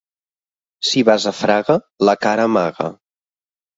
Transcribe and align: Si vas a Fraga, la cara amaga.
Si 0.91 1.03
vas 1.11 1.27
a 1.31 1.35
Fraga, 1.41 1.75
la 2.11 2.17
cara 2.27 2.49
amaga. 2.53 2.89